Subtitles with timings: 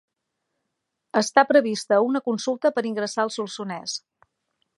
[1.21, 4.01] Està prevista una consulta per ingressar al Solsonès.